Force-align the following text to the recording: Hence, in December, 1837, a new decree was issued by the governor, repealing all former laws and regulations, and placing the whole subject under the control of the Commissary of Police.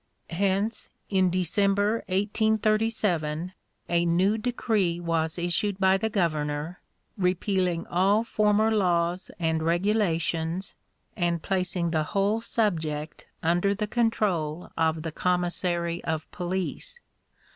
Hence, 0.31 0.89
in 1.11 1.29
December, 1.29 1.97
1837, 2.07 3.53
a 3.87 4.03
new 4.07 4.35
decree 4.35 4.99
was 4.99 5.37
issued 5.37 5.77
by 5.79 5.97
the 5.97 6.09
governor, 6.09 6.81
repealing 7.19 7.85
all 7.85 8.23
former 8.23 8.71
laws 8.71 9.29
and 9.37 9.61
regulations, 9.61 10.73
and 11.15 11.43
placing 11.43 11.91
the 11.91 12.01
whole 12.17 12.41
subject 12.41 13.27
under 13.43 13.75
the 13.75 13.85
control 13.85 14.71
of 14.75 15.03
the 15.03 15.11
Commissary 15.11 16.03
of 16.03 16.25
Police. 16.31 16.99